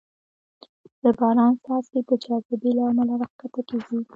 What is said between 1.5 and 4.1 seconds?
څاڅکې د جاذبې له امله راښکته کېږي.